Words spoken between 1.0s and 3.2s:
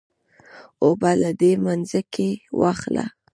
له دې منګي واخله